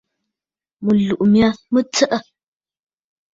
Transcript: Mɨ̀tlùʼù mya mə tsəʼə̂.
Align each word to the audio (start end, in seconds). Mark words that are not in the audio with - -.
Mɨ̀tlùʼù 0.83 1.23
mya 1.31 1.47
mə 1.71 1.79
tsəʼə̂. 1.93 2.19